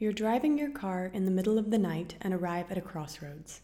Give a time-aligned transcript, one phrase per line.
[0.00, 3.62] You're driving your car in the middle of the night and arrive at a crossroads.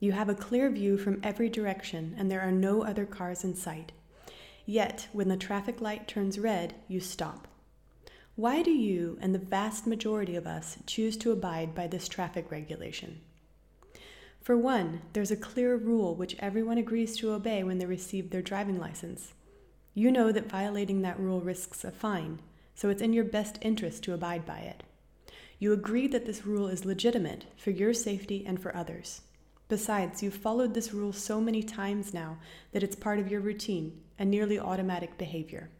[0.00, 3.54] You have a clear view from every direction and there are no other cars in
[3.54, 3.90] sight.
[4.66, 7.48] Yet, when the traffic light turns red, you stop.
[8.36, 12.50] Why do you and the vast majority of us choose to abide by this traffic
[12.50, 13.22] regulation?
[14.42, 18.42] For one, there's a clear rule which everyone agrees to obey when they receive their
[18.42, 19.32] driving license.
[19.94, 22.40] You know that violating that rule risks a fine,
[22.74, 24.82] so it's in your best interest to abide by it.
[25.62, 29.20] You agree that this rule is legitimate for your safety and for others.
[29.68, 32.38] Besides, you've followed this rule so many times now
[32.72, 35.70] that it's part of your routine, a nearly automatic behavior.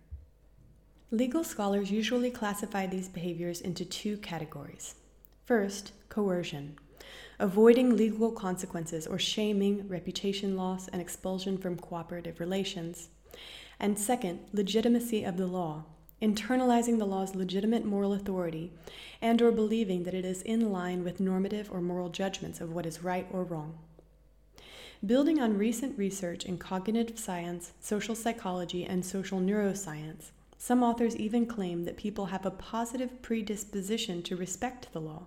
[1.11, 4.95] Legal scholars usually classify these behaviors into two categories.
[5.47, 6.79] First, coercion,
[7.41, 13.09] avoiding legal consequences or shaming, reputation loss, and expulsion from cooperative relations.
[13.81, 15.87] And second, legitimacy of the law,
[16.23, 18.71] internalizing the law's legitimate moral authority
[19.21, 22.87] and or believing that it is in line with normative or moral judgments of what
[22.87, 23.77] is right or wrong.
[25.05, 31.45] Building on recent research in cognitive science, social psychology, and social neuroscience, some authors even
[31.45, 35.25] claim that people have a positive predisposition to respect the law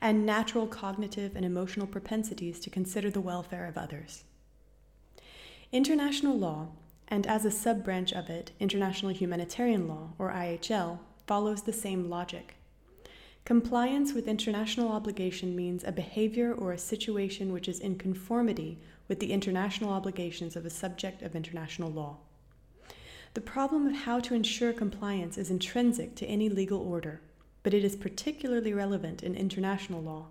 [0.00, 4.22] and natural cognitive and emotional propensities to consider the welfare of others.
[5.72, 6.68] International law
[7.10, 12.08] and as a sub branch of it, international humanitarian law, or IHL, follows the same
[12.08, 12.54] logic.
[13.44, 19.18] Compliance with international obligation means a behavior or a situation which is in conformity with
[19.18, 22.18] the international obligations of a subject of international law.
[23.34, 27.20] The problem of how to ensure compliance is intrinsic to any legal order,
[27.62, 30.26] but it is particularly relevant in international law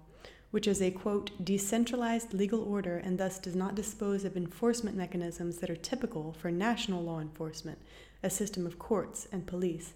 [0.52, 5.58] which is a quote, decentralized legal order and thus does not dispose of enforcement mechanisms
[5.58, 7.78] that are typical for national law enforcement,
[8.24, 9.94] a system of courts and police.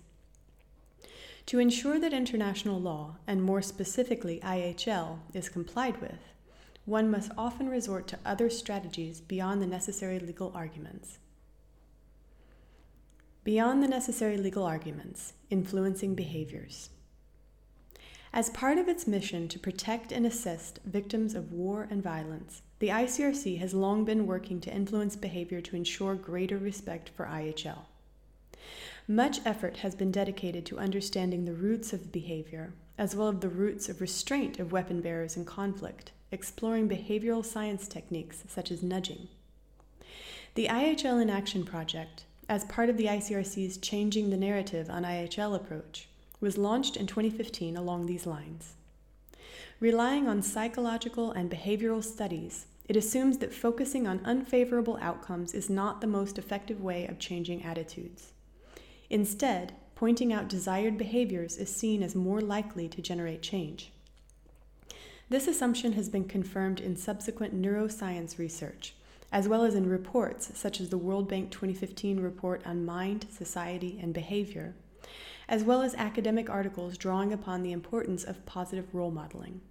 [1.47, 6.19] To ensure that international law, and more specifically IHL, is complied with,
[6.85, 11.17] one must often resort to other strategies beyond the necessary legal arguments.
[13.43, 16.89] Beyond the necessary legal arguments, influencing behaviors.
[18.35, 22.87] As part of its mission to protect and assist victims of war and violence, the
[22.87, 27.85] ICRC has long been working to influence behavior to ensure greater respect for IHL.
[29.07, 33.49] Much effort has been dedicated to understanding the roots of behavior, as well as the
[33.49, 39.27] roots of restraint of weapon bearers in conflict, exploring behavioral science techniques such as nudging.
[40.55, 45.55] The IHL in Action project, as part of the ICRC's Changing the Narrative on IHL
[45.55, 46.07] approach,
[46.43, 48.73] was launched in 2015 along these lines.
[49.79, 56.01] Relying on psychological and behavioral studies, it assumes that focusing on unfavorable outcomes is not
[56.01, 58.33] the most effective way of changing attitudes.
[59.09, 63.93] Instead, pointing out desired behaviors is seen as more likely to generate change.
[65.29, 68.95] This assumption has been confirmed in subsequent neuroscience research,
[69.31, 73.97] as well as in reports such as the World Bank 2015 report on mind, society,
[74.01, 74.75] and behavior,
[75.47, 79.61] as well as academic articles drawing upon the importance of positive role modeling.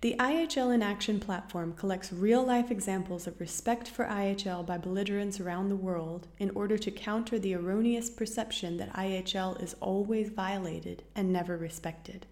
[0.00, 5.40] The IHL in Action platform collects real life examples of respect for IHL by belligerents
[5.40, 11.04] around the world in order to counter the erroneous perception that IHL is always violated
[11.14, 12.26] and never respected.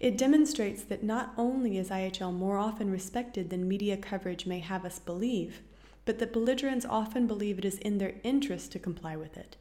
[0.00, 4.86] It demonstrates that not only is IHL more often respected than media coverage may have
[4.86, 5.60] us believe,
[6.06, 9.56] but that belligerents often believe it is in their interest to comply with it.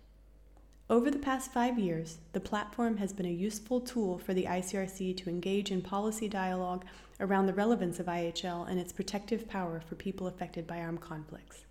[0.93, 5.17] Over the past five years, the platform has been a useful tool for the ICRC
[5.17, 6.85] to engage in policy dialogue
[7.19, 11.65] around the relevance of IHL and its protective power for people affected by armed conflicts.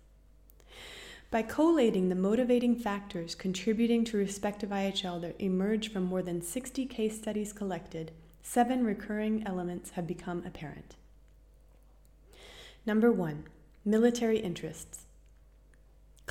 [1.31, 6.41] By collating the motivating factors contributing to respect of IHL that emerge from more than
[6.41, 10.97] 60 case studies collected, seven recurring elements have become apparent.
[12.85, 13.45] Number one,
[13.85, 15.02] military interests.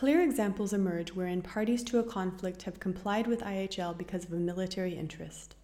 [0.02, 4.36] Clear examples emerge wherein parties to a conflict have complied with IHL because of a
[4.36, 5.54] military interest.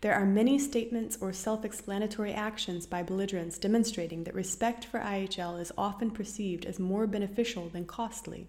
[0.00, 5.60] There are many statements or self explanatory actions by belligerents demonstrating that respect for IHL
[5.60, 8.48] is often perceived as more beneficial than costly,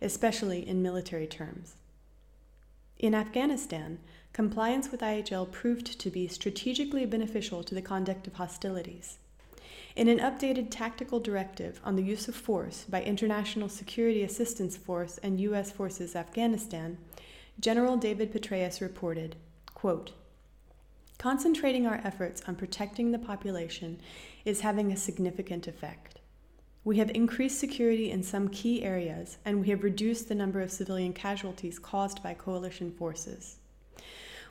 [0.00, 1.74] especially in military terms.
[3.00, 3.98] In Afghanistan,
[4.32, 9.18] compliance with IHL proved to be strategically beneficial to the conduct of hostilities.
[9.96, 15.16] In an updated tactical directive on the use of force by International Security Assistance Force
[15.22, 15.72] and U.S.
[15.72, 16.98] Forces Afghanistan,
[17.58, 19.36] General David Petraeus reported,
[19.74, 20.12] quote,
[21.16, 23.98] Concentrating our efforts on protecting the population
[24.44, 26.18] is having a significant effect.
[26.84, 30.70] We have increased security in some key areas, and we have reduced the number of
[30.70, 33.56] civilian casualties caused by coalition forces.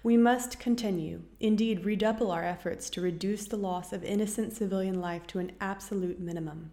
[0.06, 5.25] We must continue, indeed, redouble our efforts to reduce the loss of innocent civilian life
[5.25, 6.69] to an absolute minimum.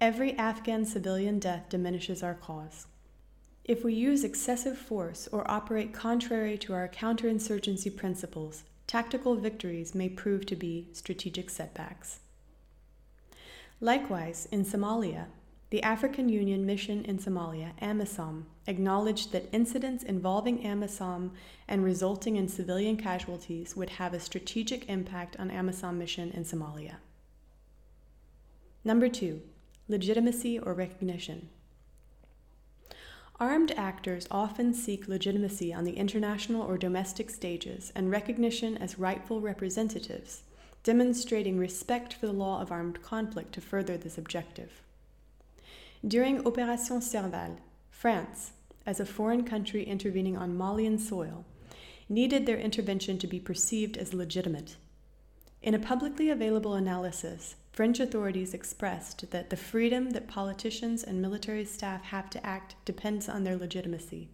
[0.00, 2.86] Every Afghan civilian death diminishes our cause.
[3.64, 10.08] If we use excessive force or operate contrary to our counterinsurgency principles, tactical victories may
[10.08, 12.20] prove to be strategic setbacks.
[13.80, 15.24] Likewise, in Somalia,
[15.70, 21.32] the African Union mission in Somalia, AMISOM, acknowledged that incidents involving AMISOM
[21.66, 26.96] and resulting in civilian casualties would have a strategic impact on AMISOM mission in Somalia.
[28.84, 29.42] Number two,
[29.88, 31.48] legitimacy or recognition.
[33.40, 39.40] Armed actors often seek legitimacy on the international or domestic stages and recognition as rightful
[39.40, 40.44] representatives,
[40.84, 44.80] demonstrating respect for the law of armed conflict to further this objective.
[46.06, 47.56] During Opération Serval,
[47.90, 48.52] France,
[48.86, 51.44] as a foreign country intervening on Malian soil,
[52.08, 54.76] needed their intervention to be perceived as legitimate.
[55.62, 61.64] In a publicly available analysis, French authorities expressed that the freedom that politicians and military
[61.64, 64.28] staff have to act depends on their legitimacy.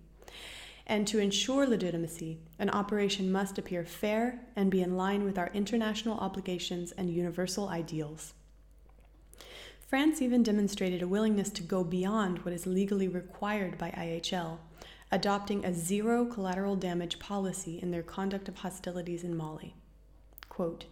[0.86, 5.50] And to ensure legitimacy, an operation must appear fair and be in line with our
[5.54, 8.34] international obligations and universal ideals.
[9.92, 14.56] France even demonstrated a willingness to go beyond what is legally required by IHL,
[15.10, 19.74] adopting a zero collateral damage policy in their conduct of hostilities in Mali.
[20.48, 20.86] Quote,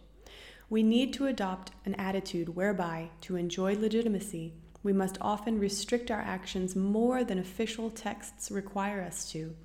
[0.69, 4.53] we need to adopt an attitude whereby, to enjoy legitimacy,
[4.83, 9.55] we must often restrict our actions more than official texts require us to,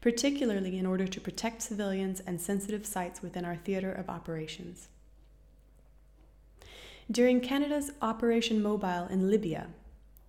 [0.00, 4.88] particularly in order to protect civilians and sensitive sites within our theater of operations.
[7.08, 9.68] During Canada's Operation Mobile in Libya,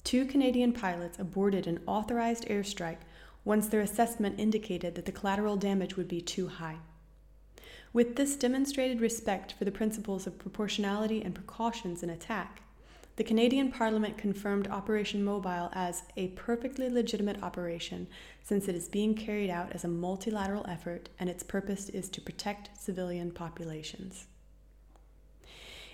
[0.04, 3.00] two Canadian pilots aborted an authorized airstrike
[3.44, 6.78] once their assessment indicated that the collateral damage would be too high.
[7.94, 12.62] With this demonstrated respect for the principles of proportionality and precautions in attack,
[13.16, 18.06] the Canadian Parliament confirmed Operation Mobile as a perfectly legitimate operation
[18.44, 22.22] since it is being carried out as a multilateral effort and its purpose is to
[22.22, 24.28] protect civilian populations.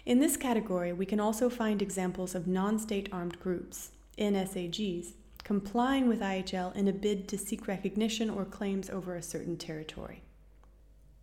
[0.05, 5.13] In this category, we can also find examples of non state armed groups, NSAGs,
[5.45, 10.21] complying with IHL in a bid to seek recognition or claims over a certain territory.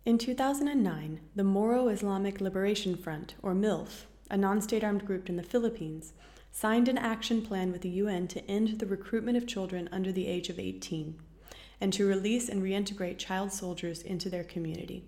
[0.03, 5.35] In 2009, the Moro Islamic Liberation Front, or MILF, a non state armed group in
[5.35, 6.13] the Philippines,
[6.51, 10.25] signed an action plan with the UN to end the recruitment of children under the
[10.25, 11.19] age of 18
[11.79, 15.05] and to release and reintegrate child soldiers into their community.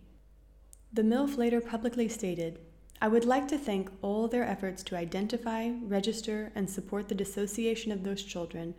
[0.92, 2.60] The MILF later publicly stated
[3.02, 7.92] I would like to thank all their efforts to identify, register, and support the dissociation
[7.92, 8.76] of those children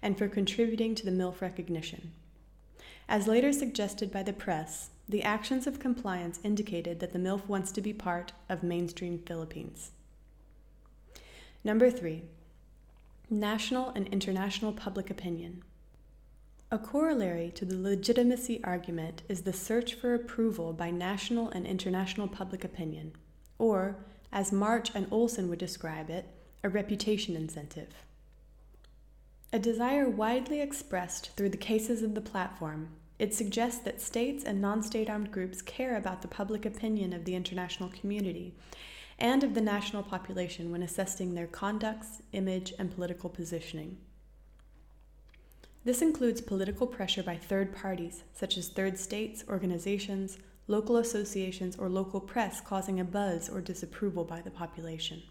[0.00, 2.12] and for contributing to the MILF recognition.
[3.08, 7.70] As later suggested by the press, the actions of compliance indicated that the MILF wants
[7.72, 9.92] to be part of mainstream Philippines.
[11.62, 12.22] Number three,
[13.28, 15.62] national and international public opinion.
[16.70, 22.26] A corollary to the legitimacy argument is the search for approval by national and international
[22.26, 23.12] public opinion
[23.58, 23.96] or,
[24.32, 26.26] as March and Olsen would describe it,
[26.62, 27.94] a reputation incentive.
[29.52, 32.88] A desire widely expressed through the cases of the platform,
[33.18, 37.24] it suggests that states and non state armed groups care about the public opinion of
[37.24, 38.54] the international community
[39.18, 43.96] and of the national population when assessing their conducts, image, and political positioning.
[45.84, 50.36] This includes political pressure by third parties, such as third states, organizations,
[50.68, 55.22] local associations, or local press causing a buzz or disapproval by the population.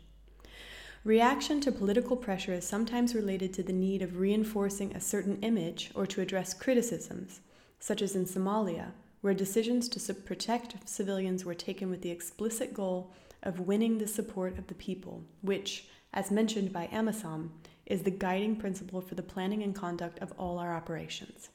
[1.03, 5.91] Reaction to political pressure is sometimes related to the need of reinforcing a certain image
[5.93, 7.41] or to address criticisms,
[7.79, 13.11] such as in Somalia, where decisions to protect civilians were taken with the explicit goal
[13.43, 17.49] of winning the support of the people, which, as mentioned by AMISOM,
[17.85, 21.49] is the guiding principle for the planning and conduct of all our operations.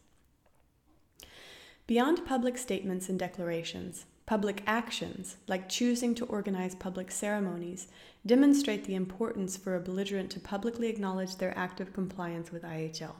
[1.90, 7.88] Beyond public statements and declarations, public actions, like choosing to organize public ceremonies,
[8.24, 13.16] demonstrate the importance for a belligerent to publicly acknowledge their active compliance with IHL.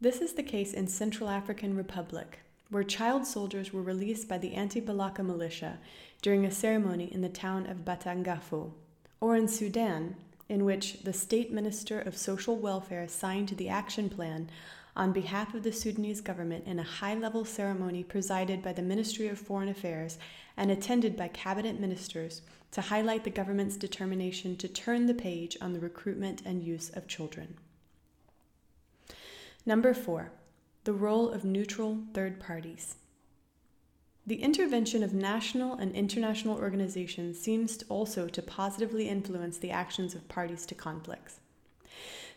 [0.00, 4.54] This is the case in Central African Republic, where child soldiers were released by the
[4.54, 5.78] anti-Balaka militia
[6.20, 8.72] during a ceremony in the town of Batangafo,
[9.20, 10.16] or in Sudan,
[10.48, 14.50] in which the state minister of social welfare signed the action plan
[14.96, 19.28] on behalf of the Sudanese government in a high level ceremony presided by the Ministry
[19.28, 20.18] of Foreign Affairs
[20.56, 25.72] and attended by cabinet ministers to highlight the government's determination to turn the page on
[25.72, 27.54] the recruitment and use of children.
[29.66, 30.32] Number four,
[30.84, 32.96] the role of neutral third parties.
[34.26, 40.28] The intervention of national and international organizations seems also to positively influence the actions of
[40.28, 41.40] parties to conflicts.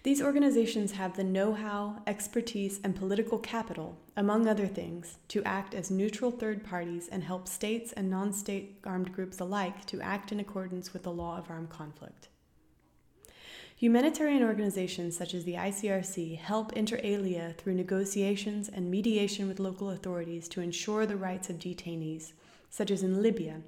[0.07, 5.75] These organizations have the know how, expertise, and political capital, among other things, to act
[5.75, 10.31] as neutral third parties and help states and non state armed groups alike to act
[10.31, 12.29] in accordance with the law of armed conflict.
[13.75, 19.89] Humanitarian organizations such as the ICRC help inter alia through negotiations and mediation with local
[19.89, 22.31] authorities to ensure the rights of detainees,
[22.69, 23.59] such as in Libya,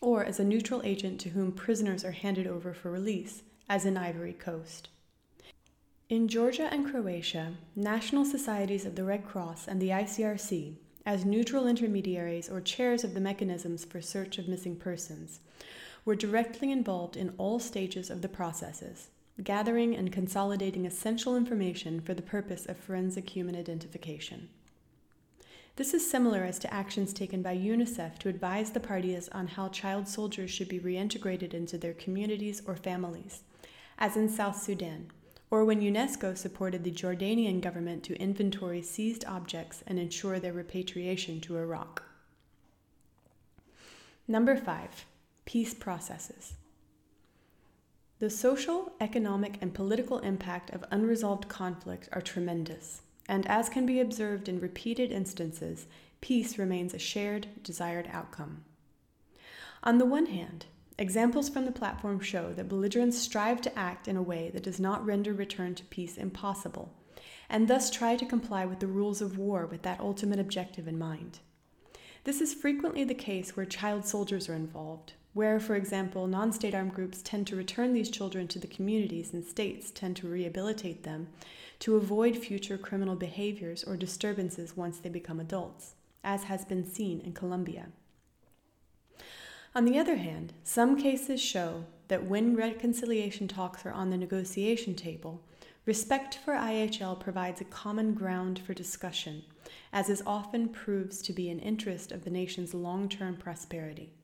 [0.00, 3.98] or as a neutral agent to whom prisoners are handed over for release, as in
[3.98, 4.88] Ivory Coast.
[6.08, 11.66] In Georgia and Croatia, national societies of the Red Cross and the ICRC, as neutral
[11.66, 15.40] intermediaries or chairs of the mechanisms for search of missing persons,
[16.04, 19.08] were directly involved in all stages of the processes
[19.42, 24.48] gathering and consolidating essential information for the purpose of forensic human identification.
[25.74, 29.68] This is similar as to actions taken by UNICEF to advise the parties on how
[29.68, 33.42] child soldiers should be reintegrated into their communities or families,
[33.98, 35.10] as in South Sudan,
[35.50, 41.40] or when UNESCO supported the Jordanian government to inventory seized objects and ensure their repatriation
[41.42, 42.02] to Iraq.
[44.28, 45.06] Number five,
[45.44, 46.54] peace processes.
[48.18, 54.00] The social, economic, and political impact of unresolved conflict are tremendous, and as can be
[54.00, 55.86] observed in repeated instances,
[56.20, 58.64] peace remains a shared, desired outcome.
[59.84, 60.66] On the one hand,
[60.98, 64.80] examples from the platform show that belligerents strive to act in a way that does
[64.80, 66.92] not render return to peace impossible,
[67.48, 70.98] and thus try to comply with the rules of war with that ultimate objective in
[70.98, 71.40] mind.
[72.24, 76.74] This is frequently the case where child soldiers are involved, where, for example, non state
[76.74, 81.02] armed groups tend to return these children to the communities and states tend to rehabilitate
[81.02, 81.28] them
[81.78, 87.20] to avoid future criminal behaviors or disturbances once they become adults, as has been seen
[87.20, 87.88] in Colombia.
[89.76, 94.94] On the other hand, some cases show that when reconciliation talks are on the negotiation
[94.94, 95.42] table,
[95.84, 99.42] respect for IHL provides a common ground for discussion,
[99.92, 104.14] as is often proves to be an interest of the nation's long term prosperity.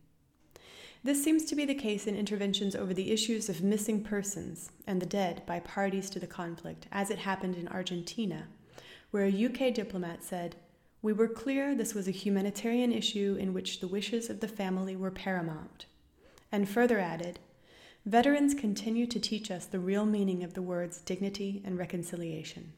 [1.04, 5.02] This seems to be the case in interventions over the issues of missing persons and
[5.02, 8.44] the dead by parties to the conflict, as it happened in Argentina,
[9.11, 10.56] where a UK diplomat said,
[11.02, 14.94] We were clear this was a humanitarian issue in which the wishes of the family
[14.94, 15.87] were paramount.
[16.52, 17.40] And further added,
[18.06, 22.73] Veterans continue to teach us the real meaning of the words dignity and reconciliation.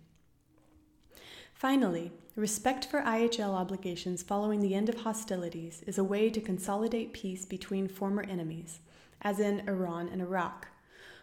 [1.53, 7.13] Finally, respect for IHL obligations following the end of hostilities is a way to consolidate
[7.13, 8.81] peace between former enemies,
[9.21, 10.69] as in Iran and Iraq,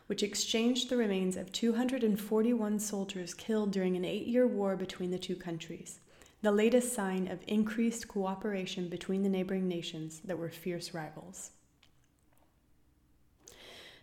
[0.08, 5.20] which exchanged the remains of 241 soldiers killed during an eight year war between the
[5.20, 6.00] two countries,
[6.42, 11.52] the latest sign of increased cooperation between the neighboring nations that were fierce rivals.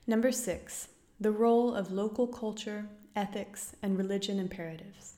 [0.07, 0.89] Number six,
[1.21, 5.15] the role of local culture, ethics, and religion imperatives.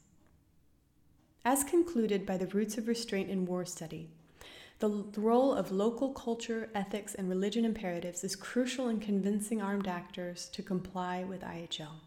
[1.44, 4.08] As concluded by the Roots of Restraint in War study,
[4.78, 10.48] the role of local culture, ethics, and religion imperatives is crucial in convincing armed actors
[10.54, 12.00] to comply with IHL.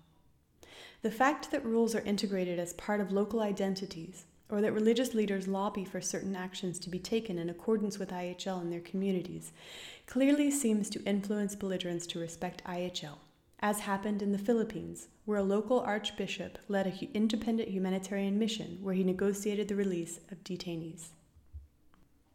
[1.03, 5.47] The fact that rules are integrated as part of local identities, or that religious leaders
[5.47, 9.51] lobby for certain actions to be taken in accordance with IHL in their communities,
[10.05, 13.17] clearly seems to influence belligerents to respect IHL
[13.63, 18.93] as happened in the Philippines, where a local archbishop led an independent humanitarian mission where
[18.93, 21.11] he negotiated the release of detainees.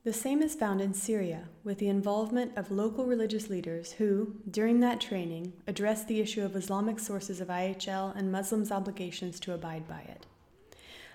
[0.05, 4.81] The same is found in Syria, with the involvement of local religious leaders who, during
[4.81, 9.87] that training, addressed the issue of Islamic sources of IHL and Muslims' obligations to abide
[9.87, 10.25] by it.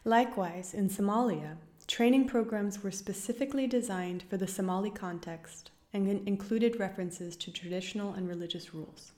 [0.06, 1.56] Likewise, in Somalia,
[1.88, 8.28] training programs were specifically designed for the Somali context and included references to traditional and
[8.28, 9.14] religious rules.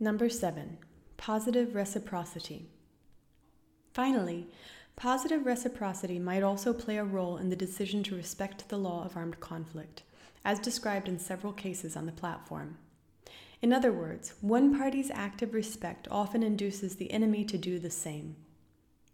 [0.00, 0.78] Number seven,
[1.16, 2.66] positive reciprocity.
[3.92, 4.48] Finally,
[4.96, 9.16] positive reciprocity might also play a role in the decision to respect the law of
[9.16, 10.02] armed conflict,
[10.44, 12.78] as described in several cases on the platform.
[13.62, 17.90] In other words, one party's act of respect often induces the enemy to do the
[17.90, 18.36] same.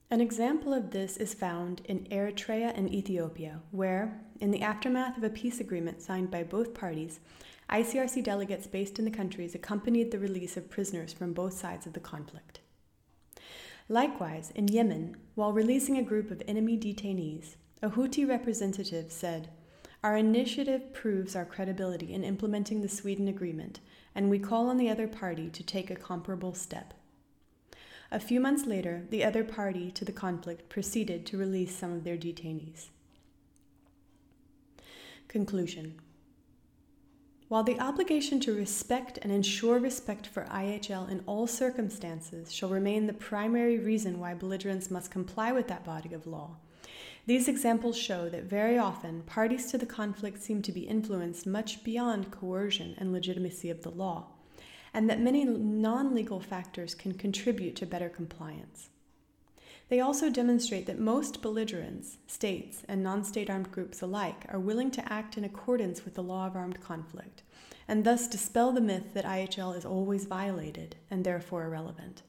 [0.09, 5.25] An example of this is found in Eritrea and Ethiopia, where, in the aftermath of
[5.25, 7.19] a peace agreement signed by both parties,
[7.69, 11.93] ICRC delegates based in the countries accompanied the release of prisoners from both sides of
[11.93, 12.61] the conflict.
[13.89, 19.51] Likewise, in Yemen, while releasing a group of enemy detainees, a Houthi representative said,
[20.05, 23.81] Our initiative proves our credibility in implementing the Sweden Agreement,
[24.15, 26.95] and we call on the other party to take a comparable step.
[28.11, 32.05] A few months later, the other party to the conflict proceeded to release some of
[32.05, 32.87] their detainees.
[35.27, 36.01] Conclusion
[37.49, 43.07] While the obligation to respect and ensure respect for IHL in all circumstances shall remain
[43.07, 46.57] the primary reason why belligerents must comply with that body of law,
[47.27, 51.83] these examples show that very often parties to the conflict seem to be influenced much
[51.83, 54.29] beyond coercion and legitimacy of the law,
[54.93, 58.89] and that many non legal factors can contribute to better compliance.
[59.89, 64.91] They also demonstrate that most belligerents, states, and non state armed groups alike, are willing
[64.93, 67.43] to act in accordance with the law of armed conflict,
[67.87, 72.23] and thus dispel the myth that IHL is always violated and therefore irrelevant.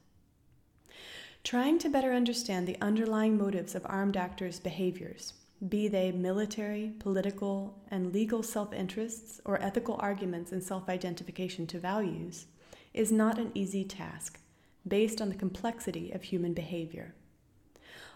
[1.43, 5.33] Trying to better understand the underlying motives of armed actors' behaviors,
[5.67, 11.79] be they military, political, and legal self interests or ethical arguments in self identification to
[11.79, 12.45] values,
[12.93, 14.39] is not an easy task
[14.87, 17.13] based on the complexity of human behavior.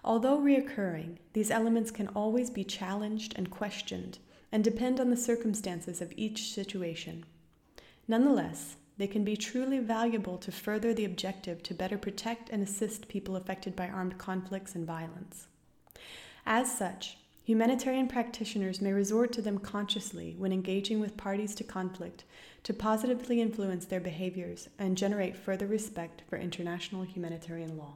[0.04, 4.20] Although reoccurring, these elements can always be challenged and questioned
[4.52, 7.26] and depend on the circumstances of each situation.
[8.08, 13.08] Nonetheless, they can be truly valuable to further the objective to better protect and assist
[13.08, 15.48] people affected by armed conflicts and violence.
[16.46, 22.24] As such, humanitarian practitioners may resort to them consciously when engaging with parties to conflict
[22.64, 27.96] to positively influence their behaviors and generate further respect for international humanitarian law.